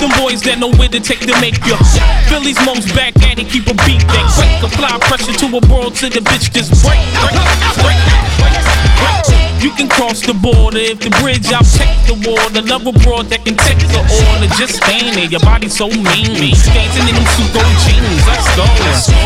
them 0.00 0.10
boys 0.16 0.40
that 0.48 0.58
know 0.58 0.72
where 0.80 0.88
to 0.88 0.98
take 0.98 1.20
to 1.28 1.36
make 1.44 1.60
you. 1.68 1.76
Philly's 2.32 2.58
most 2.64 2.88
back 2.96 3.12
at 3.22 3.38
it, 3.38 3.48
keep 3.52 3.68
a 3.68 3.76
beat 3.84 4.00
that 4.08 4.26
quick. 4.32 4.72
Apply 4.72 4.96
pressure 5.04 5.36
to 5.44 5.46
a 5.52 5.60
world 5.68 5.94
to 6.00 6.08
the 6.08 6.24
bitch 6.24 6.48
just 6.50 6.72
break, 6.82 6.98
break. 7.84 8.00
You 9.60 9.68
can 9.76 9.92
cross 9.92 10.24
the 10.24 10.32
border 10.32 10.80
if 10.80 11.04
the 11.04 11.12
bridge 11.20 11.52
I'll 11.52 11.60
take 11.60 11.92
the 12.08 12.16
water. 12.24 12.64
Love 12.64 12.88
abroad 12.88 13.28
that 13.28 13.44
can 13.44 13.60
take 13.60 13.76
the 13.92 14.00
order. 14.00 14.48
Just 14.56 14.80
stand 14.80 15.12
there, 15.12 15.28
your 15.28 15.44
body 15.44 15.68
so 15.68 15.92
mean. 15.92 16.32
Me 16.32 16.56
dancing 16.72 17.04
in 17.04 17.12
them 17.12 17.28
super 17.36 17.60
jeans. 17.84 18.24
Let's 18.24 18.48
go. 18.56 18.64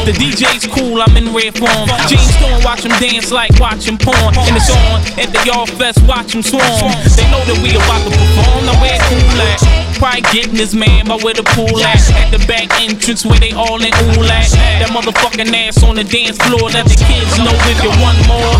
The 0.02 0.10
DJ's 0.10 0.66
cool, 0.66 0.98
I'm 0.98 1.14
in 1.14 1.30
rare 1.30 1.54
form. 1.54 1.86
Jeans 2.10 2.34
don't 2.42 2.58
watch 2.66 2.82
him 2.82 2.90
dance 2.98 3.30
like 3.30 3.54
watching 3.62 3.94
porn. 3.94 4.34
And 4.34 4.58
it's 4.58 4.74
on 4.74 5.06
at 5.22 5.30
the 5.30 5.38
Y'all 5.46 5.70
Fest, 5.70 6.02
watch 6.02 6.34
him 6.34 6.42
swarm. 6.42 6.66
They 7.14 7.30
know 7.30 7.38
that 7.46 7.58
we 7.62 7.70
about 7.78 8.02
to 8.02 8.10
perform. 8.10 8.66
Now 8.66 8.74
where 8.82 8.98
cool 9.06 9.38
at? 9.38 9.83
Probably 9.98 10.22
getting 10.32 10.54
this 10.54 10.74
man 10.74 11.06
by 11.06 11.16
where 11.22 11.34
the 11.34 11.42
pool 11.54 11.80
at. 11.80 11.96
At 12.12 12.30
the 12.30 12.42
back 12.46 12.68
entrance 12.82 13.24
where 13.24 13.38
they 13.38 13.52
all 13.52 13.80
in 13.80 13.94
ooh 13.94 14.26
at. 14.26 14.50
That 14.82 14.90
motherfucking 14.92 15.48
ass 15.54 15.82
on 15.82 15.96
the 15.96 16.04
dance 16.04 16.36
floor. 16.44 16.68
Let 16.68 16.84
the 16.84 16.98
kids 16.98 17.38
know 17.40 17.54
if 17.70 17.78
you 17.80 17.92
want 18.02 18.18
more, 18.28 18.58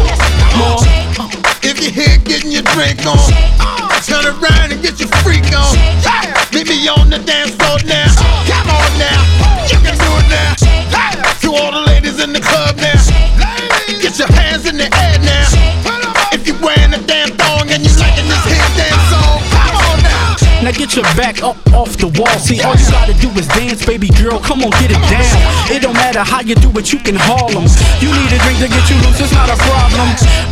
more. 0.57 0.81
If 1.65 1.81
you're 1.81 1.93
here 1.93 2.19
getting 2.25 2.53
your 2.53 2.65
drink 2.77 3.05
on, 3.05 3.19
turn 4.05 4.25
around 4.25 4.73
and 4.73 4.81
get 4.81 5.01
your 5.01 5.09
freak 5.25 5.45
on. 5.53 5.75
Meet 6.53 6.69
me 6.69 6.89
on 6.89 7.11
the 7.11 7.19
dance 7.19 7.53
floor 7.57 7.81
now. 7.89 8.09
Come 8.47 8.69
on 8.71 8.91
now, 9.01 9.21
you 9.69 9.79
can 9.81 9.97
do 9.97 10.11
it 10.21 10.29
now. 10.29 10.55
To 11.41 11.49
all 11.57 11.73
the 11.73 11.85
ladies 11.89 12.21
in 12.21 12.33
the 12.33 12.41
club 12.41 12.77
now, 12.79 13.01
get 14.01 14.17
your 14.21 14.31
hands 14.33 14.65
in 14.69 14.77
the 14.77 14.89
air 14.89 15.19
now. 15.25 15.49
If 16.33 16.47
you're 16.47 16.61
wearing 16.61 16.93
a 16.95 17.03
damn 17.05 17.33
thong 17.37 17.69
and 17.73 17.81
you're 17.83 17.97
liking 17.97 18.29
this 18.29 18.44
now. 20.65 20.73
Get 20.73 20.97
your 20.97 21.05
back 21.15 21.43
up 21.43 21.57
off 21.73 21.97
the 21.97 22.09
wall. 22.19 22.39
See, 22.41 22.61
all 22.63 22.75
you 22.75 22.89
gotta 22.91 23.15
do 23.21 23.29
is 23.39 23.47
dance, 23.49 23.85
baby 23.85 24.09
girl. 24.09 24.41
Come 24.41 24.65
on, 24.65 24.71
get 24.83 24.91
it 24.91 25.03
down. 25.13 25.29
It 25.71 25.83
don't 25.83 25.95
matter 25.95 26.21
how 26.21 26.41
you 26.41 26.55
do 26.57 26.73
it, 26.79 26.93
you 26.93 26.99
can 26.99 27.17
haul 27.17 27.53
'em. 27.53 27.69
You 28.01 28.09
need 28.11 28.33
a 28.33 28.39
drink 28.43 28.59
to 28.59 28.69
get 28.69 28.85
you 28.91 28.97
loose, 29.05 29.21
it's 29.21 29.33
not 29.33 29.51
a 29.51 29.57
problem. 29.57 30.09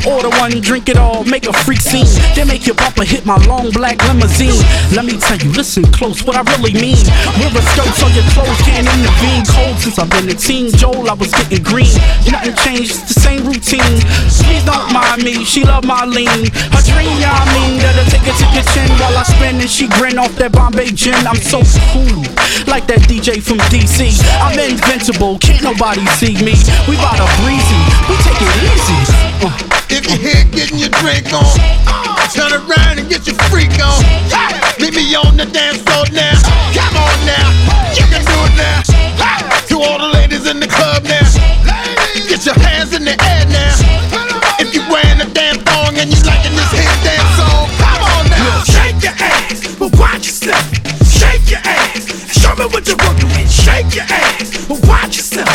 Order 0.06 0.30
one, 0.38 0.60
drink 0.60 0.88
it 0.88 0.98
all, 0.98 1.24
make 1.24 1.46
a 1.48 1.52
freak 1.64 1.80
scene. 1.80 2.06
Then 2.34 2.48
make 2.48 2.66
your 2.66 2.74
bumper 2.74 3.04
hit 3.04 3.24
my 3.24 3.36
long 3.46 3.70
black 3.70 4.02
limousine. 4.06 4.60
Let 4.92 5.04
me 5.04 5.16
tell 5.18 5.38
you, 5.38 5.50
listen 5.52 5.84
close, 5.92 6.22
what 6.22 6.36
I 6.36 6.42
really 6.52 6.74
mean. 6.74 7.00
Wear 7.38 7.48
a 7.48 7.62
skirt 7.72 7.92
so 7.96 8.06
your 8.08 8.26
clothes 8.34 8.60
can't 8.62 8.86
intervene. 8.86 9.44
Cold 9.46 9.78
since 9.80 9.98
I've 9.98 10.10
been 10.10 10.28
a 10.28 10.34
teen. 10.34 10.70
Joel, 10.76 11.08
I 11.10 11.14
was 11.14 11.32
getting 11.32 11.62
green. 11.62 11.92
Nothing 12.30 12.56
changed, 12.64 12.92
it's 12.92 13.14
the 13.14 13.20
same 13.20 13.44
routine. 13.46 13.96
Please 14.44 14.64
don't 14.64 14.92
mind 14.92 15.24
me, 15.24 15.44
she 15.44 15.64
love 15.64 15.84
my 15.84 16.04
lean. 16.04 16.50
Her 16.74 16.82
dream, 16.82 17.14
yeah, 17.18 17.32
I 17.32 17.44
mean, 17.54 17.78
that'll 17.78 18.04
take 18.12 18.26
it 18.26 18.36
to 18.40 18.46
the 18.52 18.62
chin 18.72 18.90
while 19.00 19.16
I 19.16 19.22
spin 19.24 19.60
and 19.60 19.70
she 19.70 19.86
grin 20.02 20.18
off 20.18 20.34
that 20.34 20.50
Bombay 20.50 20.90
gin. 20.90 21.14
I'm 21.30 21.38
so 21.38 21.62
cool, 21.94 22.26
like 22.66 22.90
that 22.90 23.06
DJ 23.06 23.38
from 23.38 23.62
DC. 23.70 24.10
I'm 24.42 24.58
invincible, 24.58 25.38
can't 25.38 25.62
nobody 25.62 26.02
see 26.18 26.34
me. 26.42 26.58
We 26.90 26.98
bout 26.98 27.22
a 27.22 27.28
breezy, 27.38 27.82
we 28.10 28.18
take 28.26 28.42
it 28.42 28.50
easy. 28.66 28.98
Uh. 29.46 29.54
If 29.94 30.02
you're 30.10 30.18
here 30.18 30.42
getting 30.50 30.82
your 30.82 30.90
drink 30.98 31.30
on, 31.30 31.46
turn 32.34 32.50
around 32.50 32.98
and 32.98 33.06
get 33.06 33.30
your 33.30 33.38
freak 33.46 33.70
on. 33.78 34.02
Meet 34.82 34.98
me 34.98 35.06
on 35.14 35.38
the 35.38 35.46
dance 35.46 35.78
floor 35.86 36.10
now. 36.10 36.34
Come 36.74 36.98
on 36.98 37.16
now, 37.22 37.46
you 37.94 38.02
can 38.10 38.26
do 38.26 38.38
it 38.42 38.54
now. 38.58 38.82
To 39.70 39.74
all 39.86 40.02
the 40.02 40.10
ladies 40.18 40.50
in 40.50 40.58
the 40.58 40.66
club 40.66 41.06
now, 41.06 41.22
get 42.26 42.42
your 42.42 42.58
hands 42.58 42.90
in 42.90 43.06
the 43.06 43.14
air 43.14 43.41
with. 52.98 53.50
Shake 53.50 53.94
your 53.94 54.04
ass, 54.08 54.68
watch 54.86 55.16
yourself. 55.16 55.51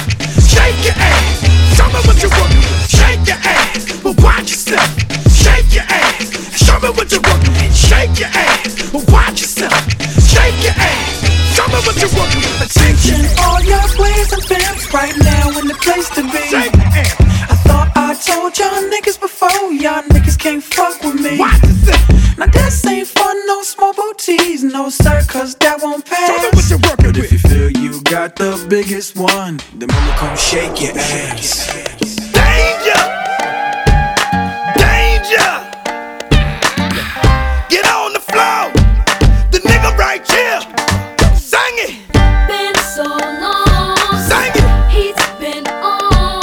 Biggest 28.70 29.16
one, 29.16 29.58
The 29.78 29.88
mama 29.88 30.14
come 30.18 30.36
shake 30.36 30.82
your 30.82 30.92
ass. 30.98 31.68
Danger! 32.36 33.00
Danger! 34.76 35.52
Get 37.70 37.86
on 37.88 38.14
the 38.14 38.20
floor! 38.20 38.72
The 39.52 39.60
nigga 39.64 39.98
right 39.98 40.26
here! 40.28 40.60
Sing 41.38 41.76
it! 41.88 42.12
Been 42.48 42.76
so 42.84 43.04
long. 43.06 43.96
Sing 44.28 44.52
it! 44.52 44.68
He's 44.92 45.16
been 45.40 45.66
on. 45.68 46.42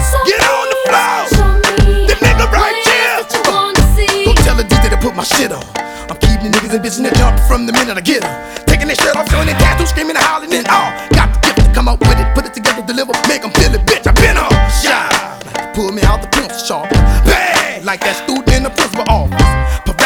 So 0.00 0.18
Get 0.24 0.40
on 0.48 0.66
the 0.72 0.78
floor. 0.88 1.28
Show 1.28 1.52
me 1.84 2.06
The 2.06 2.14
nigga 2.24 2.46
right 2.52 2.60
what 2.60 2.72
it 2.72 2.88
here. 2.88 3.20
is 3.20 3.26
that 3.26 3.32
you 3.34 3.52
wanna 3.52 3.84
see. 3.96 4.34
Tell 4.44 4.56
the 4.56 4.64
DJ 4.64 4.88
to 4.90 4.96
put 4.96 5.14
my 5.14 5.24
shit 5.24 5.52
on. 5.52 5.64
I'm 6.08 6.16
keeping 6.18 6.50
the 6.50 6.58
niggas 6.58 6.74
and 6.74 6.84
bitches 6.84 6.98
in 6.98 7.04
the 7.04 7.10
jump 7.16 7.38
from 7.40 7.66
the 7.66 7.72
minute 7.72 7.98
I 7.98 8.00
get 8.00 8.22
them. 8.22 8.63
Out 16.14 16.22
the 16.22 16.28
pencil 16.28 16.64
sharp. 16.64 16.90
Bang! 17.26 17.84
Like 17.84 18.00
that 18.02 18.14
student 18.22 18.52
in 18.54 18.62
the 18.62 18.70
principal 18.70 19.02
office. 19.08 20.03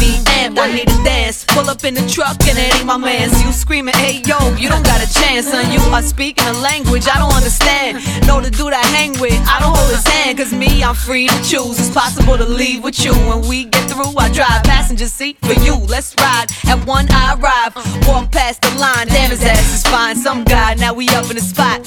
Me 0.00 0.18
amped. 0.38 0.58
I 0.58 0.72
need 0.72 0.88
a 0.88 1.04
dance. 1.04 1.44
Pull 1.44 1.68
up 1.70 1.84
in 1.84 1.94
the 1.94 2.06
truck 2.08 2.36
and 2.48 2.58
it 2.58 2.74
ain't 2.74 2.86
my 2.86 2.96
man's. 2.96 3.42
You 3.42 3.52
screaming, 3.52 3.94
hey 3.94 4.22
yo, 4.26 4.38
you 4.56 4.68
don't 4.68 4.84
got 4.84 5.02
a 5.02 5.12
chance, 5.12 5.46
son. 5.46 5.70
You 5.72 5.80
are 5.92 6.02
speaking 6.02 6.46
a 6.46 6.52
language 6.54 7.06
I 7.08 7.18
don't 7.18 7.34
understand. 7.34 7.98
Know 8.26 8.40
the 8.40 8.50
dude 8.50 8.72
I 8.72 8.84
hang 8.96 9.12
with, 9.20 9.38
I 9.48 9.60
don't 9.60 9.76
hold 9.76 9.90
his 9.90 10.06
hand. 10.06 10.38
Cause 10.38 10.52
me, 10.52 10.82
I'm 10.82 10.94
free 10.94 11.28
to 11.28 11.38
choose. 11.44 11.78
It's 11.78 11.90
possible 11.90 12.36
to 12.36 12.44
leave 12.44 12.82
with 12.82 13.04
you. 13.04 13.12
When 13.28 13.46
we 13.48 13.64
get 13.64 13.88
through, 13.90 14.14
I 14.16 14.30
drive 14.32 14.62
passenger 14.64 15.06
seat 15.06 15.38
for 15.42 15.54
you. 15.60 15.76
Let's 15.76 16.14
ride. 16.18 16.46
At 16.66 16.86
one, 16.86 17.06
I 17.10 17.34
arrive. 17.34 17.74
Walk 18.06 18.30
past 18.32 18.62
the 18.62 18.70
line, 18.78 19.08
damn 19.08 19.30
his 19.30 19.42
ass 19.42 19.74
is 19.74 19.82
fine. 19.90 20.16
Some 20.16 20.44
guy, 20.44 20.74
now 20.74 20.94
we 20.94 21.08
up 21.10 21.28
in 21.30 21.36
the 21.36 21.42
spot. 21.42 21.80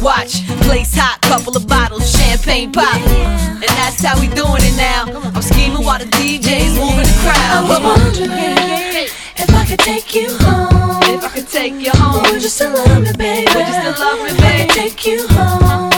Watch, 0.00 0.46
place 0.66 0.94
hot, 0.94 1.20
couple 1.22 1.56
of 1.56 1.66
bottles, 1.66 2.10
champagne 2.10 2.72
pop. 2.72 2.96
And 2.96 3.62
that's 3.62 4.02
how 4.04 4.18
we 4.20 4.28
doing 4.28 4.62
it 4.62 4.76
now. 4.76 5.06
I'm 5.34 5.42
scheming 5.42 5.84
while 5.84 5.98
the 5.98 6.06
DJ's 6.06 6.74
moving 6.78 7.08
the 7.08 7.16
I 7.24 7.64
crowd. 7.64 7.68
was 7.68 7.78
Come 7.78 7.84
wondering 7.84 9.08
if 9.36 9.50
I 9.54 9.64
could 9.66 9.78
take 9.80 10.14
you 10.14 10.28
home. 10.40 11.00
If 11.04 11.24
I 11.24 11.28
could 11.28 11.48
take 11.48 11.74
you 11.74 11.92
home, 11.94 12.22
Would 12.22 12.42
you 12.42 12.48
still 12.48 12.72
love 12.74 13.02
me, 13.02 13.12
baby? 13.16 13.46
Would 13.54 13.66
you 13.66 13.74
still 13.74 13.94
love 13.98 14.20
me, 14.20 14.30
If 14.30 14.40
I 14.40 14.66
could 14.66 14.70
take 14.70 15.06
you 15.06 15.26
home. 15.28 15.93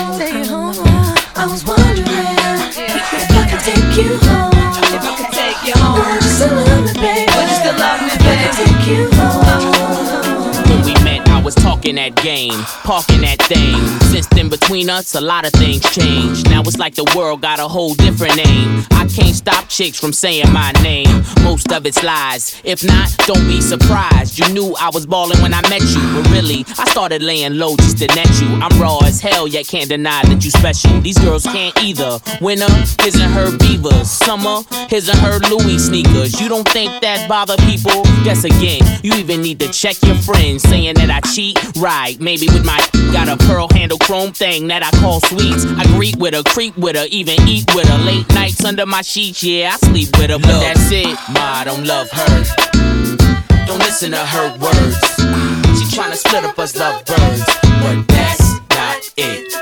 Talking 11.87 11.97
that 11.97 12.21
game, 12.23 12.65
parking 12.83 13.21
that 13.21 13.41
thing. 13.43 13.77
Since 14.11 14.27
then, 14.29 14.49
between 14.49 14.91
us, 14.91 15.15
a 15.15 15.21
lot 15.21 15.47
of 15.47 15.53
things 15.53 15.83
changed. 15.95 16.51
Now 16.51 16.63
it's 16.63 16.79
like 16.79 16.97
the 16.97 17.05
world 17.17 17.43
got 17.43 17.61
a 17.61 17.69
whole 17.69 17.95
different 17.95 18.35
name. 18.37 18.85
I 18.93 19.07
can't 19.07 19.37
stop 19.37 19.69
chicks 19.69 20.01
from 20.01 20.13
saying 20.13 20.53
my 20.53 20.73
name. 20.83 21.07
Most 21.45 21.71
of 21.73 21.87
it's 21.87 22.03
lies. 22.03 22.61
If 22.65 22.83
not, 22.83 23.15
don't 23.27 23.47
be 23.47 23.61
surprised. 23.61 24.39
You 24.39 24.53
knew 24.53 24.75
I 24.81 24.91
was 24.93 25.07
ballin' 25.07 25.41
when 25.43 25.55
I 25.55 25.63
met 25.69 25.83
you, 25.83 26.03
but 26.15 26.29
really, 26.31 26.65
I 26.77 26.91
started 26.91 27.23
laying 27.23 27.57
low 27.57 27.77
just 27.77 27.99
to 27.99 28.07
net 28.09 28.31
you. 28.41 28.49
I'm 28.61 28.77
raw 28.81 28.99
as 29.05 29.21
hell, 29.21 29.47
yet 29.47 29.69
can't 29.69 29.89
deny 29.89 30.23
that 30.25 30.45
you 30.45 30.51
special. 30.51 31.01
These 31.01 31.19
girls 31.19 31.45
can't 31.45 31.77
either. 31.85 32.19
Winter, 32.41 32.73
his 33.03 33.15
and 33.15 33.33
her 33.33 33.57
beavers. 33.59 34.11
Summer, 34.11 34.63
his 34.89 35.09
and 35.09 35.19
her 35.19 35.39
Louis 35.51 35.79
sneakers. 35.79 36.41
You 36.41 36.49
don't 36.49 36.69
think 36.69 37.01
that 37.03 37.29
bother 37.29 37.57
people? 37.59 38.03
Guess 38.25 38.43
again, 38.45 38.83
you 39.05 39.13
even 39.15 39.41
need 39.41 39.61
to 39.61 39.71
check 39.71 39.97
your 40.03 40.17
friends 40.17 40.63
saying 40.65 40.95
that 40.95 41.11
I 41.11 41.21
cheat. 41.31 41.57
Right, 41.79 42.19
maybe 42.19 42.47
with 42.47 42.65
my 42.65 42.79
got 43.13 43.29
a 43.29 43.37
pearl 43.47 43.69
handle 43.73 43.99
chrome 43.99 44.33
thing 44.33 44.69
that 44.69 44.83
I 44.83 44.91
call 44.99 45.21
sweets. 45.21 45.65
I 45.67 45.85
greet 45.95 46.17
with 46.17 46.35
her, 46.35 46.43
creep 46.43 46.77
with 46.77 46.97
her, 46.97 47.07
even 47.11 47.37
eat 47.47 47.73
with 47.75 47.87
her. 47.89 47.99
Late 48.05 48.29
nights 48.35 48.65
under 48.65 48.87
my 48.87 49.03
sheets, 49.03 49.43
yeah, 49.43 49.73
I 49.75 49.77
sleep 49.77 50.09
with 50.19 50.31
her, 50.31 50.39
but 50.39 50.61
that's 50.61 50.91
it. 50.91 51.17
Ma, 51.33 51.61
I 51.61 51.65
don't 51.65 51.85
love 51.85 52.09
her. 52.11 52.45
Don't 53.67 53.79
listen 53.81 54.13
to 54.13 54.25
her 54.25 54.49
words. 54.59 54.97
She 55.79 55.85
tryna 55.97 56.17
split 56.17 56.45
up 56.45 56.59
us 56.59 56.77
lovebirds, 56.77 57.45
but 57.63 58.09
that's 58.09 58.59
not 58.71 59.13
it. 59.17 59.53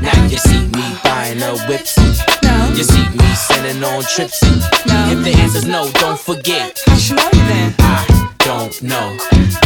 Now 0.00 0.26
you 0.26 0.38
see 0.38 0.60
me 0.68 0.96
buying 1.02 1.42
a 1.42 1.56
whipsy. 1.66 2.02
No. 2.42 2.72
You 2.76 2.84
see 2.84 3.08
me 3.08 3.34
sending 3.34 3.82
on 3.82 4.02
tripsy. 4.02 4.54
No. 4.86 5.18
If 5.18 5.24
the 5.24 5.32
answer's 5.40 5.66
no, 5.66 5.90
don't 5.92 6.18
forget. 6.18 6.78
How 6.86 6.96
should 6.96 7.16
know 7.16 7.30
then? 7.32 7.74
I 7.78 8.32
don't 8.38 8.82
know. 8.82 9.65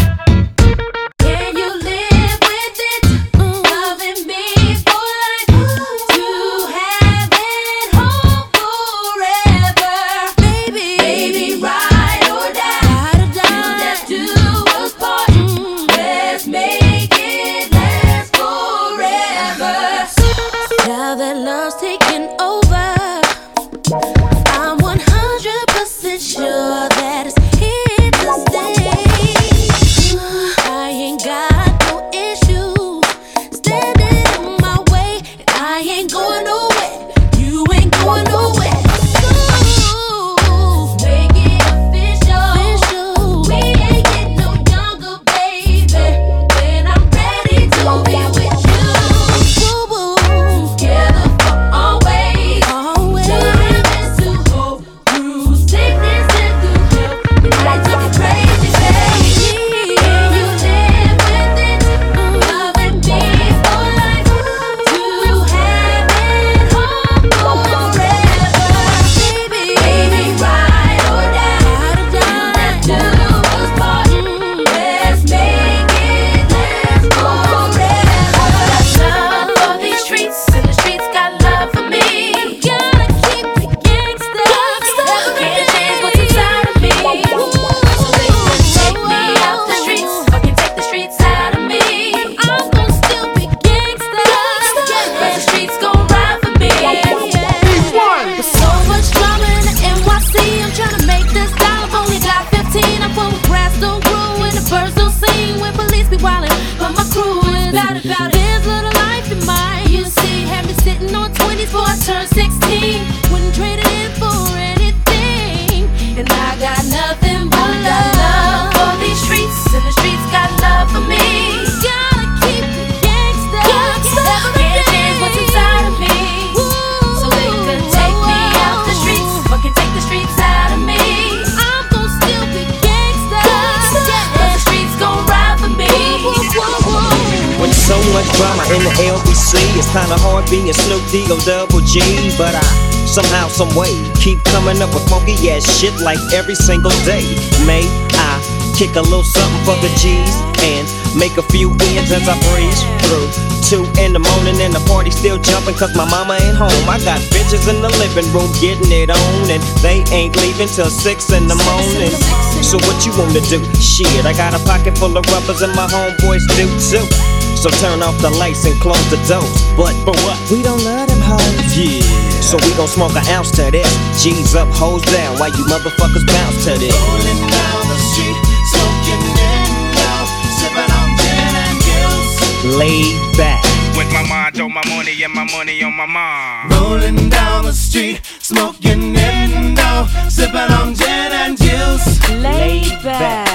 Kinda 139.93 140.17
hard 140.23 140.49
being 140.51 140.73
Snoop 140.73 141.03
D 141.11 141.27
O 141.31 141.37
double 141.43 141.83
G. 141.83 142.01
But 142.39 142.55
I 142.55 142.67
somehow, 143.07 143.49
some 143.49 143.75
way, 143.75 143.91
keep 144.23 144.43
coming 144.45 144.81
up 144.83 144.95
with 144.95 145.07
funky 145.11 145.35
ass 145.51 145.67
shit 145.67 145.95
like 146.01 146.21
every 146.33 146.55
single 146.55 146.95
day. 147.03 147.27
May 147.67 147.83
I 148.15 148.39
kick 148.79 148.95
a 148.97 149.03
little 149.03 149.27
something 149.27 149.63
for 149.67 149.77
the 149.83 149.91
G's 149.99 150.35
and 150.63 150.87
make 151.19 151.37
a 151.37 151.45
few 151.51 151.75
ends 151.91 152.13
as 152.15 152.29
I 152.29 152.39
breeze 152.49 152.81
through. 153.03 153.29
Two 153.67 153.83
in 154.03 154.13
the 154.13 154.23
morning 154.23 154.59
and 154.63 154.75
the 154.75 154.83
party 154.87 155.11
still 155.11 155.39
jumping 155.39 155.75
cause 155.75 155.95
my 155.95 156.07
mama 156.07 156.39
ain't 156.39 156.57
home. 156.57 156.87
I 156.87 156.99
got 157.03 157.19
bitches 157.35 157.67
in 157.67 157.83
the 157.83 157.91
living 157.99 158.27
room 158.31 158.51
getting 158.63 158.91
it 158.91 159.11
on 159.11 159.51
and 159.51 159.63
they 159.83 160.03
ain't 160.15 160.35
leaving 160.39 160.69
till 160.69 160.91
six 160.91 161.31
in 161.35 161.47
the 161.47 161.59
morning. 161.67 162.15
So 162.63 162.79
what 162.87 163.03
you 163.07 163.13
wanna 163.19 163.43
do? 163.51 163.59
Shit, 163.79 164.25
I 164.25 164.33
got 164.35 164.55
a 164.55 164.63
pocket 164.67 164.97
full 164.99 165.17
of 165.17 165.27
rubbers 165.35 165.63
and 165.63 165.75
my 165.75 165.87
homeboys 165.87 166.47
do 166.55 166.67
too. 166.79 167.40
So 167.61 167.69
turn 167.69 168.01
off 168.01 168.17
the 168.25 168.31
lights 168.41 168.65
and 168.65 168.73
close 168.81 169.05
the 169.13 169.21
doors. 169.29 169.61
But 169.77 169.93
for 170.01 170.17
what? 170.25 170.41
We 170.49 170.63
don't 170.63 170.81
love 170.81 171.13
them 171.13 171.21
hoes. 171.21 171.77
Yeah. 171.77 172.01
So 172.41 172.57
we 172.57 172.73
gon' 172.73 172.89
smoke 172.89 173.13
an 173.13 173.29
ounce 173.29 173.51
to 173.61 173.71
this. 173.71 173.85
G's 174.17 174.55
up, 174.55 174.69
hoes 174.73 175.05
down. 175.13 175.37
While 175.37 175.53
you 175.53 175.69
motherfuckers 175.69 176.25
bounce 176.25 176.65
to 176.65 176.73
this. 176.81 176.97
Rolling 176.97 177.45
down 177.53 177.85
the 177.85 178.01
street, 178.01 178.39
smoking 178.73 179.25
windows, 179.37 180.31
sipping 180.57 180.89
on 180.89 181.09
gin 181.21 181.53
and 181.69 181.79
juice. 181.85 182.81
Laid 182.81 183.37
back. 183.37 183.61
With 183.93 184.09
my 184.09 184.25
mind 184.25 184.59
on 184.59 184.73
my 184.73 184.81
money 184.89 185.23
and 185.23 185.35
my 185.35 185.45
money 185.53 185.85
on 185.85 185.95
my 186.01 186.07
mind. 186.07 186.73
Rolling 186.73 187.29
down 187.29 187.67
the 187.67 187.75
street, 187.75 188.25
smoking 188.41 189.13
window, 189.13 190.09
sipping 190.33 190.73
on 190.81 190.95
gin 190.95 191.33
and 191.45 191.61
juice. 191.61 192.09
Laid 192.41 193.03
back. 193.05 193.50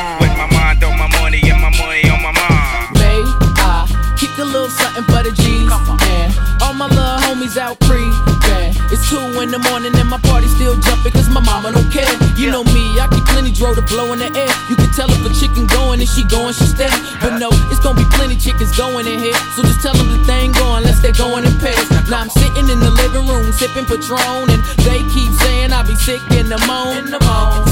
Pre 7.74 8.06
It's 8.94 9.10
two 9.10 9.18
in 9.42 9.50
the 9.50 9.58
morning 9.72 9.90
and 9.98 10.06
my 10.06 10.22
party 10.22 10.46
still 10.54 10.78
jumping 10.78 11.14
cause 11.14 11.30
my 11.30 11.42
mama 11.42 11.74
don't 11.74 11.90
care. 11.90 12.06
You 12.38 12.52
know 12.54 12.64
me, 12.70 13.02
I 13.02 13.10
keep 13.10 13.26
plenty 13.26 13.50
dro 13.50 13.74
to 13.74 13.82
blow 13.82 14.14
in 14.14 14.20
the 14.20 14.30
air. 14.30 14.52
You 14.70 14.76
can 14.78 14.92
tell 14.94 15.10
if 15.10 15.26
a 15.26 15.32
chicken 15.34 15.66
going 15.74 15.98
and 15.98 16.10
she 16.10 16.22
going, 16.30 16.54
she 16.54 16.70
stay. 16.70 16.92
But 17.18 17.42
no, 17.42 17.50
it's 17.74 17.82
gonna 17.82 17.98
be 17.98 18.06
plenty 18.14 18.38
chickens 18.38 18.70
going 18.78 19.10
in 19.10 19.18
here. 19.18 19.40
So 19.58 19.66
just 19.66 19.82
tell 19.82 19.98
them 19.98 20.14
the 20.14 20.22
thing 20.30 20.52
going, 20.54 20.86
unless 20.86 21.02
they 21.02 21.12
going 21.12 21.46
in 21.46 21.58
pairs. 21.58 21.90
Now 22.06 22.22
I'm 22.22 22.30
sitting 22.30 22.70
in 22.70 22.78
the 22.78 22.94
living 23.02 23.26
room 23.26 23.50
sipping 23.58 23.90
Patron 23.90 24.46
and 24.54 24.62
they 24.86 25.02
keep 25.10 25.32
saying 25.42 25.74
I 25.74 25.82
be 25.82 25.96
sick 25.96 26.22
in 26.38 26.54
the 26.54 26.62
moan. 26.70 27.10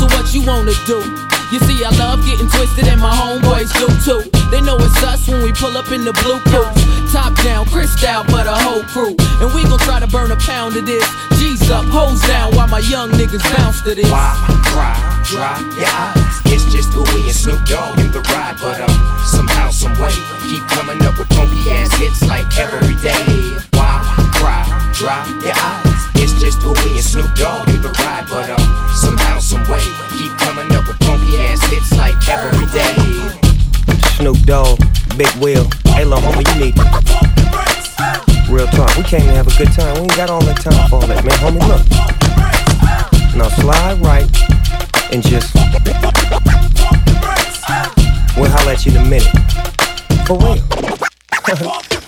So 0.01 0.09
what 0.09 0.33
you 0.33 0.41
wanna 0.41 0.73
do? 0.89 1.32
You 1.53 1.59
see, 1.69 1.85
I 1.85 1.93
love 2.01 2.25
getting 2.25 2.49
twisted 2.49 2.89
and 2.89 2.99
my 2.99 3.13
homeboys 3.13 3.69
do 3.77 3.85
too. 4.01 4.25
They 4.49 4.57
know 4.65 4.73
it's 4.81 5.03
us 5.05 5.29
when 5.29 5.45
we 5.45 5.53
pull 5.53 5.77
up 5.77 5.91
in 5.93 6.01
the 6.01 6.09
blue 6.25 6.41
coats. 6.49 6.81
Top 7.13 7.37
down, 7.45 7.69
out 7.69 8.25
for 8.25 8.41
the 8.41 8.57
whole 8.57 8.81
crew. 8.89 9.13
And 9.37 9.53
we 9.53 9.61
gon' 9.69 9.77
try 9.85 9.99
to 10.01 10.09
burn 10.09 10.31
a 10.33 10.35
pound 10.41 10.75
of 10.77 10.87
this. 10.89 11.05
G's 11.37 11.69
up, 11.69 11.85
hoes 11.93 12.25
down 12.25 12.57
while 12.57 12.67
my 12.67 12.81
young 12.89 13.11
niggas 13.13 13.45
bounce 13.53 13.85
to 13.85 13.93
this. 13.93 14.09
Why 14.09 14.33
cry, 14.65 14.97
dry 15.29 15.61
your 15.77 15.93
eyes? 15.93 16.41
It's 16.49 16.65
just 16.73 16.89
Louis 16.97 17.29
and 17.29 17.37
Snoop 17.37 17.61
Dogg 17.69 18.01
in 18.01 18.09
the 18.09 18.25
ride, 18.33 18.57
but 18.57 18.81
um, 18.81 18.97
somehow, 19.21 19.69
some 19.69 19.93
way, 20.01 20.09
keep 20.49 20.65
coming 20.73 21.05
up 21.05 21.21
with 21.21 21.29
funky 21.37 21.69
ass 21.69 21.93
hits 22.01 22.25
like 22.25 22.49
every 22.57 22.97
day. 22.97 23.61
Why 23.77 24.01
cry, 24.33 24.65
dry 24.97 25.21
your 25.45 25.53
eyes? 25.53 26.01
It's 26.17 26.33
just 26.41 26.65
Louis 26.65 26.97
and 26.97 27.05
Snoop 27.05 27.29
Dogg 27.37 27.69
in 27.69 27.81
the 27.85 27.93
ride, 28.01 28.25
but 28.25 28.49
um, 28.49 28.65
somehow, 28.97 29.37
some 29.37 29.61
way, 29.69 29.85
every 32.29 32.65
day. 32.71 32.93
Snoop 34.15 34.37
Dogg, 34.45 34.79
Big 35.17 35.33
Will. 35.41 35.67
Hey, 35.85 36.05
little 36.05 36.19
homie, 36.19 36.47
you 36.53 36.65
need 36.65 36.75
me. 36.75 36.83
Real 38.53 38.67
talk, 38.67 38.95
we 38.95 39.03
came 39.03 39.21
to 39.21 39.33
have 39.33 39.47
a 39.47 39.57
good 39.57 39.71
time. 39.73 39.95
We 39.95 40.01
ain't 40.01 40.15
got 40.15 40.29
all 40.29 40.41
that 40.43 40.57
time 40.57 40.89
for 40.89 40.95
all 40.97 41.07
that, 41.07 41.25
man. 41.25 41.37
Homie, 41.39 41.67
look. 41.67 41.83
Now 43.35 43.49
slide 43.49 43.99
right 44.01 44.29
and 45.11 45.23
just. 45.23 45.53
We'll 48.35 48.49
holler 48.49 48.71
at 48.73 48.85
you 48.85 48.91
in 48.91 48.97
a 48.97 49.09
minute. 49.09 49.29
For 50.27 50.37
real. 50.39 51.99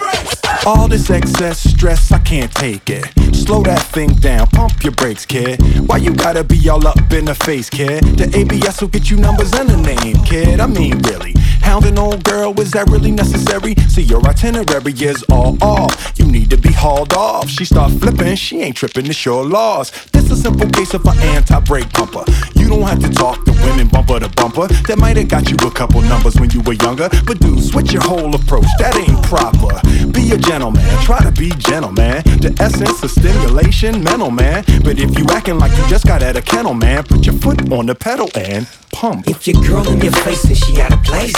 All 0.68 0.88
this 0.88 1.12
excess 1.12 1.60
stress, 1.60 2.12
I 2.12 2.18
can't 2.18 2.52
take 2.52 2.90
it. 2.90 3.06
Slow 3.36 3.62
that 3.64 3.84
thing 3.84 4.16
down, 4.16 4.48
pump 4.48 4.84
your 4.84 4.94
brakes, 4.94 5.24
kid. 5.24 5.62
Why 5.88 5.98
you 5.98 6.12
gotta 6.12 6.44
be 6.44 6.58
all 6.68 6.88
up 6.88 6.98
in 7.14 7.26
the 7.26 7.36
face, 7.36 7.70
kid? 7.70 8.04
The 8.18 8.36
ABS 8.36 8.82
will 8.82 8.88
get 8.88 9.12
you 9.12 9.18
numbers 9.18 9.54
and 9.54 9.70
a 9.70 9.78
name, 9.78 10.16
kid. 10.26 10.60
I 10.60 10.66
mean, 10.66 10.98
really. 11.04 11.36
Hounding 11.62 12.00
old 12.00 12.24
girl, 12.24 12.60
is 12.60 12.72
that 12.72 12.90
really 12.90 13.12
necessary? 13.12 13.76
See, 13.90 14.02
your 14.02 14.26
itinerary 14.26 14.94
is 14.94 15.24
all 15.32 15.56
off. 15.62 16.14
You 16.18 16.26
need 16.26 16.50
to 16.50 16.58
be 16.58 16.72
hauled 16.72 17.14
off. 17.14 17.48
She 17.48 17.64
start 17.64 17.92
flipping, 17.92 18.36
she 18.36 18.62
ain't 18.62 18.76
tripping, 18.76 19.06
it's 19.06 19.24
your 19.24 19.46
loss. 19.46 19.92
This 20.08 20.32
a 20.32 20.36
simple 20.36 20.68
case 20.70 20.96
of 20.96 21.06
an 21.06 21.20
anti-brake 21.20 21.94
bumper. 21.94 22.26
You 22.66 22.72
don't 22.72 22.82
have 22.82 23.00
to 23.02 23.10
talk 23.10 23.46
to 23.46 23.52
women 23.52 23.88
bumper 23.90 24.20
to 24.20 24.28
bumper. 24.30 24.66
That 24.90 24.98
might 24.98 25.18
have 25.18 25.28
got 25.28 25.52
you 25.52 25.58
a 25.68 25.70
couple 25.70 26.02
numbers 26.02 26.34
when 26.40 26.50
you 26.50 26.62
were 26.62 26.74
younger. 26.74 27.10
But 27.24 27.38
dude, 27.38 27.64
switch 27.64 27.94
your 27.94 28.02
whole 28.02 28.34
approach, 28.34 28.66
that 28.80 28.98
ain't 28.98 29.22
proper. 29.22 29.78
Be 30.10 30.32
a 30.32 30.38
gentleman, 30.40 30.82
try 31.04 31.22
to 31.22 31.32
be 31.32 31.52
gentleman. 31.62 32.24
The 32.42 32.58
essence 32.60 33.04
of 33.04 33.12
stimulation, 33.12 34.04
mental 34.04 34.32
man. 34.32 34.64
But 34.84 34.98
if 34.98 35.16
you 35.16 35.28
acting 35.30 35.60
like 35.60 35.78
you 35.78 35.88
just 35.88 36.08
got 36.08 36.24
out 36.24 36.38
of 36.38 36.46
kennel, 36.46 36.74
man, 36.74 37.04
put 37.04 37.28
your 37.28 37.36
foot 37.36 37.72
on 37.72 37.86
the 37.86 37.94
pedal 37.94 38.32
and 38.34 38.68
pump. 38.92 39.30
If 39.30 39.46
your 39.46 39.62
girl 39.62 39.88
in 39.88 40.02
your 40.02 40.14
face 40.26 40.44
and 40.46 40.58
she 40.58 40.82
out 40.82 40.92
of 40.92 41.04
place, 41.04 41.38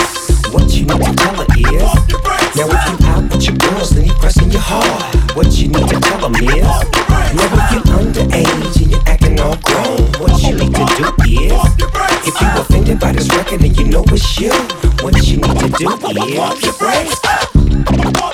what 0.53 0.71
you 0.71 0.85
need 0.85 1.03
to 1.03 1.11
tell 1.11 1.35
her 1.35 1.47
is 1.59 1.91
Now 2.55 2.71
if 2.71 2.83
you 2.87 3.07
out 3.07 3.23
with 3.27 3.43
your 3.43 3.57
girls 3.57 3.89
then 3.89 4.05
you 4.05 4.13
pressing 4.13 4.49
your 4.49 4.61
hard 4.63 5.35
What 5.35 5.51
you 5.59 5.67
need 5.67 5.89
to 5.89 5.99
tell 5.99 6.19
them 6.23 6.35
is 6.35 6.63
Now 7.35 7.51
if 7.51 7.71
you 7.73 7.81
underage 7.91 8.76
do 10.85 11.05
is 11.25 11.51
If 12.27 12.41
you 12.41 12.47
offended 12.61 12.99
by 12.99 13.11
this 13.11 13.27
record 13.35 13.61
and 13.63 13.77
you 13.77 13.85
know 13.85 14.03
it's 14.07 14.39
you. 14.39 14.51
What 15.01 15.15
you 15.25 15.37
need 15.37 15.59
to 15.59 15.69
do 15.69 15.89
is 18.13 18.26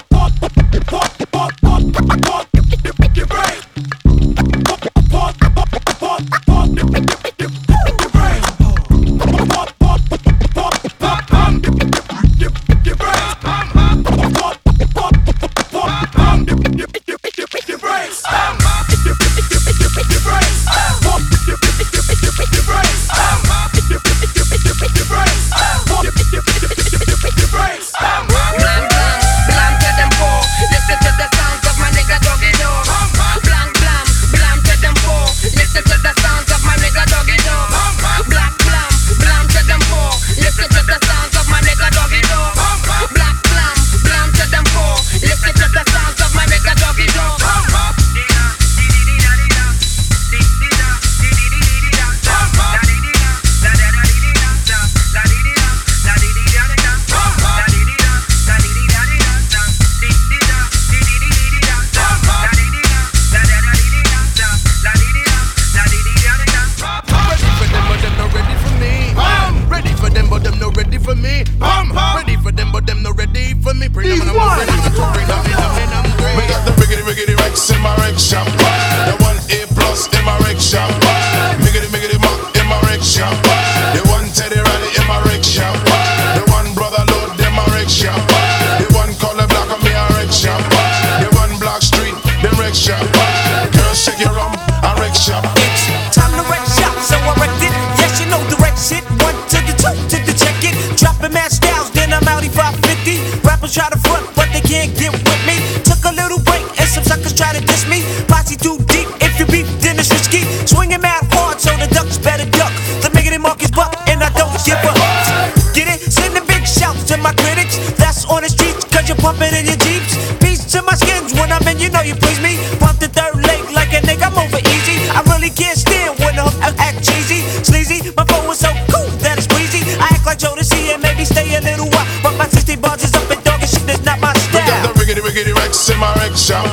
your 119.73 119.81
jeeps. 119.81 120.13
Peace 120.37 120.63
to 120.69 120.81
my 120.83 120.93
skins 120.93 121.33
when 121.33 121.51
I'm 121.51 121.65
in, 121.67 121.79
you 121.81 121.89
know 121.89 122.01
you 122.01 122.13
please 122.15 122.37
me. 122.41 122.57
Pump 122.77 122.99
the 123.01 123.09
third 123.09 123.35
leg 123.41 123.61
like 123.73 123.89
a 123.93 124.01
nigga, 124.05 124.29
I'm 124.29 124.37
over 124.37 124.61
easy. 124.61 125.01
I 125.09 125.25
really 125.33 125.49
can't 125.49 125.77
stand 125.77 126.19
when 126.21 126.37
hook 126.37 126.53
act 126.77 127.01
cheesy. 127.01 127.41
Sleazy, 127.65 128.13
my 128.13 128.25
phone 128.25 128.45
was 128.45 128.59
so 128.59 128.69
cool 128.93 129.09
that 129.25 129.37
it's 129.37 129.49
breezy. 129.49 129.81
I 129.97 130.13
act 130.13 130.25
like 130.25 130.37
Jodeci 130.37 130.93
and 130.93 131.01
maybe 131.01 131.25
stay 131.25 131.49
a 131.57 131.61
little 131.61 131.89
while. 131.89 132.05
But 132.21 132.37
my 132.37 132.47
60 132.47 132.77
bars 132.77 133.03
is 133.03 133.13
up 133.17 133.25
and 133.29 133.41
dog 133.43 133.61
and 133.61 133.69
shit 133.69 133.89
is 133.89 134.01
not 134.05 134.19
my 134.21 134.33
We 134.53 134.61
got 134.61 134.69
style. 134.69 134.93
the 134.93 134.99
riggedy 135.01 135.21
riggedy 135.25 135.53
Rex 135.57 135.89
in 135.89 135.97
my 135.97 136.13
reg 136.21 136.37
shop. 136.37 136.65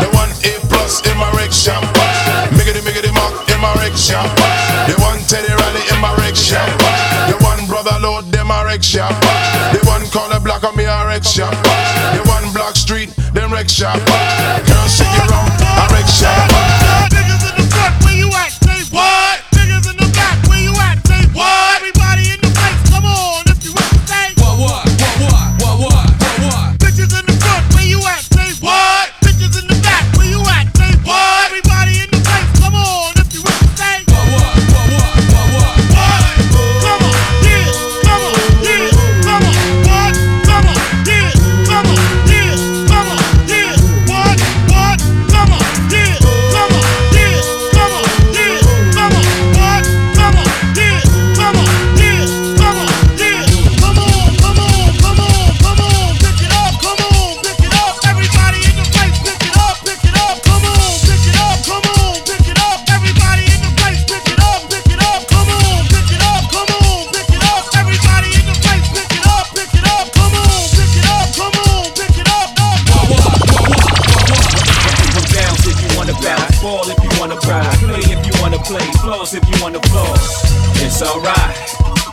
The 0.00 0.08
one 0.16 0.32
A 0.48 0.52
plus 0.72 1.04
in 1.04 1.16
my 1.20 1.28
reg 1.36 1.52
shop. 1.52 1.84
Miggity 2.56 2.80
miggity 2.80 3.12
mock 3.12 3.34
in 3.52 3.60
my 3.60 3.72
reg 3.76 3.92
shop. 3.96 4.28
The 4.88 4.96
one 5.04 5.20
Teddy 5.28 5.52
Riley 5.52 5.84
in 5.92 5.98
my 6.00 6.16
reg 6.16 6.36
shop. 6.36 6.68
The 7.28 7.36
one 7.44 7.60
brother 7.68 7.96
load 8.00 8.32
in 8.32 8.46
my 8.46 8.64
reg 8.64 8.82
shop. 8.82 9.12
The 9.74 9.80
one 9.84 10.06
color 10.08 10.40
black 10.40 10.64
on 10.64 10.76
me 10.76 10.84
a 10.84 11.04
reg 11.04 11.24
shop. 11.24 11.52
The 11.52 12.22
one 12.24 12.27
Block 12.27 12.27
Street, 12.27 12.27
them 13.76 14.67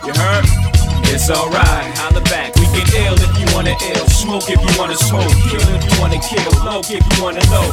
You 0.06 0.14
heard? 0.14 0.46
It's 1.10 1.26
alright. 1.26 1.90
Holla 1.98 2.22
back. 2.30 2.54
We 2.62 2.70
get 2.70 2.86
ill 2.94 3.18
if 3.18 3.32
you 3.34 3.46
wanna 3.50 3.74
ill. 3.74 4.06
Smoke 4.06 4.46
if 4.46 4.54
you 4.54 4.72
wanna 4.78 4.94
smoke. 4.94 5.26
Kill 5.50 5.66
if 5.66 5.82
you 5.82 5.98
wanna 5.98 6.22
kill. 6.22 6.46
Low 6.62 6.78
if 6.78 7.02
you 7.02 7.18
wanna 7.18 7.42
low. 7.50 7.66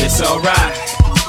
It's 0.00 0.16
alright. 0.24 0.72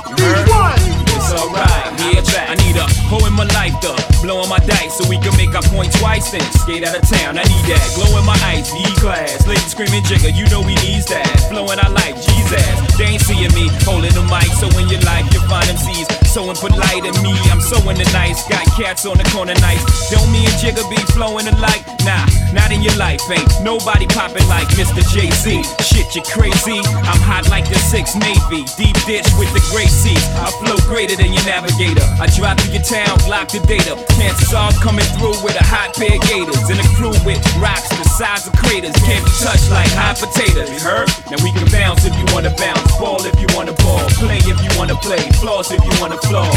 You 0.08 0.16
heard? 0.16 0.80
It's 1.12 1.36
alright. 1.36 1.92
Yeah, 2.00 2.24
back. 2.32 2.50
I 2.52 2.56
need 2.64 2.80
a 2.80 2.88
hoe 3.12 3.20
in 3.28 3.36
my 3.36 3.44
life 3.52 3.76
though. 3.84 4.00
Blowing 4.24 4.48
my 4.48 4.64
dice 4.64 4.96
so 4.96 5.04
we 5.12 5.20
can 5.20 5.36
make 5.36 5.52
our 5.52 5.66
point 5.76 5.92
twice 6.00 6.32
then. 6.32 6.48
Skate 6.56 6.88
out 6.88 6.96
of 6.96 7.04
town. 7.04 7.36
I 7.36 7.44
need 7.44 7.66
that. 7.76 7.84
Glowing 8.00 8.24
my 8.24 8.40
ice. 8.48 8.72
E 8.72 8.88
class. 8.96 9.44
Ladies 9.44 9.76
screaming 9.76 10.08
jigger. 10.08 10.32
You 10.32 10.48
know 10.48 10.64
we 10.64 10.80
needs 10.88 11.04
that. 11.12 11.28
Flowing 11.52 11.84
our 11.84 11.92
life. 11.92 12.16
G's 12.16 12.54
ass. 12.56 12.96
They 12.96 13.12
ain't 13.12 13.22
seeing 13.28 13.52
me 13.52 13.68
holding 13.84 14.16
the 14.16 14.24
mic. 14.32 14.48
So 14.56 14.72
in 14.80 14.88
your 14.88 15.04
like, 15.04 15.28
you 15.36 15.44
find 15.52 15.68
MCs 15.68 16.19
so 16.30 16.50
impolite 16.50 17.06
in 17.06 17.16
me. 17.24 17.34
I'm 17.50 17.60
so 17.60 17.78
in 17.90 17.98
the 17.98 18.08
nice. 18.14 18.48
Got 18.48 18.66
cats 18.78 19.06
on 19.06 19.18
the 19.18 19.24
corner 19.34 19.56
nice. 19.66 19.82
Don't 20.12 20.32
me 20.32 20.46
and 20.46 20.54
Jigga 20.62 20.86
be 20.90 20.98
flowing 21.18 21.48
alike? 21.48 21.82
Nah, 22.06 22.26
not 22.54 22.69
in 22.80 22.88
your 22.88 22.96
life. 22.96 23.20
Ain't 23.30 23.52
nobody 23.62 24.08
popping 24.08 24.48
like 24.48 24.68
Mr. 24.80 25.04
Jay 25.12 25.30
Z. 25.32 25.64
Shit, 25.84 26.16
you 26.16 26.24
crazy. 26.24 26.80
I'm 27.04 27.20
hot 27.28 27.50
like 27.52 27.68
the 27.68 27.76
six 27.76 28.16
Navy. 28.16 28.64
Deep 28.80 28.96
ditch 29.04 29.28
with 29.36 29.52
the 29.52 29.64
gray 29.72 29.88
seas. 29.88 30.24
I 30.40 30.48
flow 30.64 30.80
greater 30.88 31.16
than 31.20 31.36
your 31.36 31.44
navigator. 31.44 32.04
I 32.20 32.32
drive 32.32 32.60
through 32.60 32.80
your 32.80 32.86
town, 32.88 33.20
lock 33.28 33.52
the 33.52 33.60
data. 33.68 34.00
Chances 34.16 34.56
are 34.56 34.72
I'm 34.72 34.76
coming 34.80 35.08
through 35.20 35.36
with 35.44 35.60
a 35.60 35.66
hot 35.66 35.96
pair 35.96 36.16
of 36.16 36.24
gators. 36.24 36.64
And 36.72 36.80
a 36.80 36.88
crew 36.96 37.16
with 37.28 37.40
rocks 37.60 37.90
the 37.92 38.08
size 38.08 38.48
of 38.48 38.54
craters. 38.56 38.96
Can't 39.04 39.24
be 39.24 39.32
touched 39.44 39.70
like 39.72 39.92
hot 39.92 40.16
potatoes. 40.16 40.72
You 40.72 40.80
heard? 40.80 41.08
Now 41.28 41.40
we 41.44 41.52
can 41.52 41.68
bounce 41.72 42.08
if 42.08 42.16
you 42.16 42.26
wanna 42.32 42.54
bounce. 42.56 42.88
Ball 42.98 43.20
if 43.28 43.36
you 43.40 43.48
wanna 43.56 43.76
ball. 43.84 44.04
Play 44.24 44.40
if 44.48 44.58
you 44.64 44.72
wanna 44.80 44.96
play. 45.04 45.22
Floss 45.44 45.72
if 45.72 45.84
you 45.84 45.94
wanna 46.00 46.20
floss. 46.30 46.56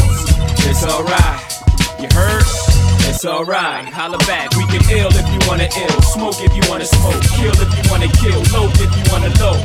It's 0.63 0.83
alright. 0.87 1.41
You 1.99 2.07
heard? 2.15 2.72
It's 3.09 3.25
alright. 3.25 3.85
Holla 3.85 4.17
back. 4.19 4.55
We 4.55 4.65
can 4.67 4.81
ill 4.89 5.11
if 5.11 5.27
you 5.33 5.39
wanna 5.47 5.67
ill. 5.77 6.01
Smoke 6.01 6.35
if 6.39 6.55
you 6.55 6.63
wanna 6.69 6.85
smoke. 6.85 7.21
Kill 7.35 7.53
if 7.53 7.71
you 7.77 7.83
wanna 7.91 8.07
kill. 8.19 8.39
Low 8.55 8.67
if 8.73 8.91
you 8.97 9.03
wanna 9.11 9.31
low. 9.39 9.57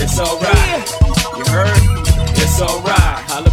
It's 0.00 0.18
alright. 0.18 0.86
You 1.36 1.44
heard? 1.52 1.76
It's 2.38 2.60
alright. 2.60 3.18
Holla 3.30 3.49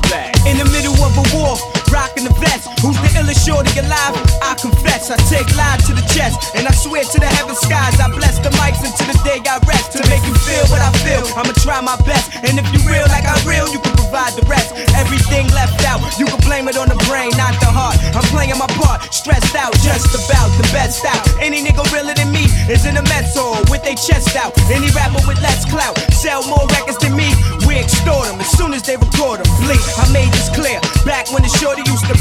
illest 3.27 3.45
shorty 3.45 3.71
alive? 3.79 4.15
I 4.41 4.55
confess, 4.55 5.11
I 5.11 5.17
take 5.27 5.47
live 5.55 5.83
to 5.87 5.93
the 5.93 6.05
chest, 6.15 6.55
and 6.55 6.67
I 6.67 6.71
swear 6.71 7.03
to 7.03 7.19
the 7.19 7.27
heaven 7.27 7.55
skies, 7.55 7.99
I 7.99 8.07
bless 8.07 8.39
the 8.39 8.49
mics 8.55 8.79
until 8.79 9.11
the 9.11 9.19
day 9.27 9.43
I 9.43 9.59
rest. 9.67 9.91
To 9.91 9.99
make 10.09 10.23
you 10.23 10.33
feel 10.47 10.63
what 10.71 10.79
I 10.79 10.91
feel, 11.03 11.23
I'ma 11.35 11.53
try 11.59 11.81
my 11.81 11.97
best. 12.07 12.31
And 12.43 12.57
if 12.57 12.65
you 12.71 12.79
real 12.87 13.05
like 13.11 13.27
I 13.27 13.35
real, 13.43 13.67
you 13.67 13.79
can 13.79 13.93
provide 13.99 14.33
the 14.33 14.45
rest. 14.47 14.71
Everything 14.95 15.47
left 15.51 15.83
out, 15.83 15.99
you 16.17 16.25
can 16.25 16.39
blame 16.47 16.67
it 16.67 16.77
on 16.77 16.87
the 16.87 16.99
brain, 17.07 17.31
not 17.35 17.59
the 17.59 17.67
heart. 17.67 17.99
I'm 18.15 18.23
playing 18.31 18.55
my 18.57 18.69
part, 18.79 19.03
stressed 19.13 19.55
out, 19.55 19.75
just 19.83 20.15
about 20.15 20.49
the 20.55 20.67
best 20.71 21.03
out. 21.03 21.19
Any 21.43 21.63
nigga 21.63 21.83
realer 21.91 22.15
than 22.15 22.31
me 22.31 22.47
is 22.71 22.85
in 22.85 22.95
a 22.95 23.03
mess 23.11 23.35
hall 23.35 23.59
with 23.67 23.83
their 23.83 23.99
chest 23.99 24.35
out. 24.35 24.55
Any 24.71 24.87
rapper 24.95 25.19
with 25.27 25.41
less 25.43 25.67
clout, 25.67 25.97
sell 26.15 26.43
more 26.47 26.65
records 26.71 26.97
than 27.03 27.15
me, 27.15 27.27
we 27.67 27.75
extort 27.75 28.31
them 28.31 28.39
as 28.39 28.49
soon 28.55 28.73
as 28.73 28.83
they 28.83 28.95
record 28.95 29.43
them. 29.43 29.49
Blink, 29.63 29.81
I 29.99 30.07
made 30.13 30.31
this 30.31 30.49
clear. 30.55 30.79
Back 31.03 31.31
when 31.31 31.43
the 31.43 31.51
shorty 31.59 31.83
used 31.87 32.05
to 32.07 32.15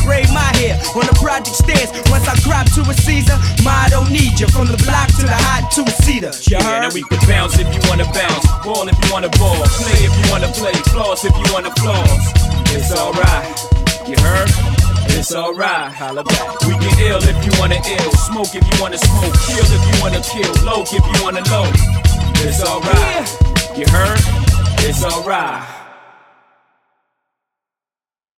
on 0.96 1.06
the 1.06 1.16
project 1.20 1.56
stairs. 1.56 1.92
Once 2.08 2.26
I 2.26 2.34
dropped 2.40 2.72
to 2.74 2.80
a 2.82 2.94
Caesar, 3.04 3.36
my 3.62 3.76
I 3.86 3.88
don't 3.88 4.10
need 4.10 4.40
you. 4.40 4.48
From 4.48 4.66
the 4.66 4.80
block 4.88 5.08
to 5.20 5.24
the 5.28 5.36
hot 5.36 5.70
two 5.70 5.86
seater. 6.02 6.32
You 6.48 6.56
Yeah, 6.56 6.80
now 6.80 6.90
we 6.90 7.04
can 7.04 7.20
bounce 7.28 7.58
if 7.60 7.68
you 7.68 7.80
wanna 7.88 8.08
bounce. 8.10 8.44
Ball 8.64 8.88
if 8.88 8.96
you 9.04 9.12
wanna 9.12 9.28
ball. 9.36 9.60
Play 9.78 10.08
if 10.08 10.12
you 10.16 10.26
wanna 10.32 10.48
play. 10.48 10.72
Floss 10.90 11.24
if 11.24 11.36
you 11.36 11.46
wanna 11.52 11.70
floss. 11.76 12.32
It's 12.72 12.90
alright. 12.90 13.46
You 14.08 14.16
heard? 14.24 14.50
It's 15.12 15.34
alright. 15.34 15.92
Holla 15.92 16.24
back. 16.24 16.60
We 16.64 16.72
get 16.80 16.98
ill 16.98 17.22
if 17.22 17.38
you 17.44 17.52
wanna 17.60 17.78
ill. 17.78 18.12
Smoke 18.26 18.54
if 18.56 18.64
you 18.64 18.76
wanna 18.80 18.98
smoke. 18.98 19.34
Kill 19.46 19.68
if 19.68 19.82
you 19.86 19.96
wanna 20.00 20.20
kill. 20.24 20.52
Low 20.64 20.82
if 20.82 20.92
you 20.92 21.22
wanna 21.22 21.44
low. 21.52 21.68
It's 22.42 22.64
alright. 22.64 23.28
You 23.76 23.86
heard? 23.86 24.20
It's 24.88 25.04
alright. 25.04 25.75